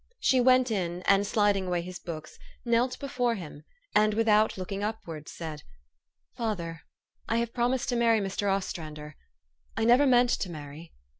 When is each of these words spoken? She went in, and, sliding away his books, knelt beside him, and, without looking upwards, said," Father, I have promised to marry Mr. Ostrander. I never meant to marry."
She 0.19 0.41
went 0.41 0.71
in, 0.71 1.03
and, 1.03 1.27
sliding 1.27 1.67
away 1.67 1.83
his 1.83 1.99
books, 1.99 2.39
knelt 2.65 2.97
beside 2.97 3.37
him, 3.37 3.65
and, 3.93 4.15
without 4.15 4.57
looking 4.57 4.83
upwards, 4.83 5.31
said," 5.31 5.61
Father, 6.39 6.81
I 7.29 7.37
have 7.37 7.53
promised 7.53 7.89
to 7.89 7.95
marry 7.95 8.19
Mr. 8.19 8.51
Ostrander. 8.51 9.15
I 9.77 9.85
never 9.85 10.07
meant 10.07 10.31
to 10.31 10.49
marry." 10.49 10.91